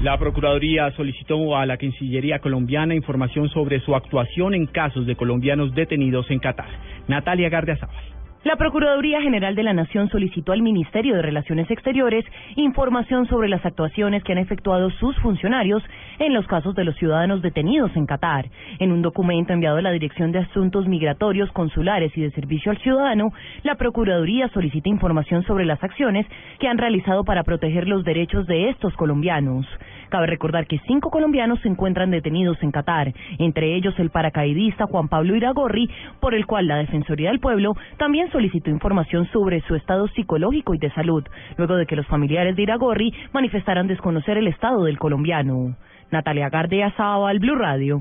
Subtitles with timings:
[0.00, 5.74] La Procuraduría solicitó a la Cancillería colombiana información sobre su actuación en casos de colombianos
[5.74, 6.70] detenidos en Qatar.
[7.06, 8.20] Natalia Gardiazabal.
[8.42, 12.24] La Procuraduría General de la Nación solicitó al Ministerio de Relaciones Exteriores
[12.56, 15.82] información sobre las actuaciones que han efectuado sus funcionarios
[16.18, 18.46] en los casos de los ciudadanos detenidos en Qatar.
[18.78, 22.78] En un documento enviado a la Dirección de Asuntos Migratorios, Consulares y de Servicio al
[22.78, 23.30] Ciudadano,
[23.62, 26.24] la Procuraduría solicita información sobre las acciones
[26.58, 29.66] que han realizado para proteger los derechos de estos colombianos.
[30.10, 35.08] Cabe recordar que cinco colombianos se encuentran detenidos en Qatar, entre ellos el paracaidista Juan
[35.08, 40.08] Pablo Iragorri, por el cual la Defensoría del Pueblo también solicitó información sobre su estado
[40.08, 41.24] psicológico y de salud,
[41.56, 45.76] luego de que los familiares de Iragorri manifestaran desconocer el estado del colombiano.
[46.10, 47.98] Natalia Gardea al Blue Radio.